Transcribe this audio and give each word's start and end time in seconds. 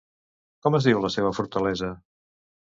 Com 0.67 0.77
es 0.77 0.87
diu 0.89 1.03
la 1.05 1.13
seva 1.17 1.33
fortalesa? 1.41 1.93